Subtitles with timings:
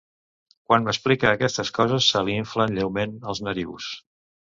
[0.69, 3.91] Quan m'explica aquestes coses se li inflen lleument els narius.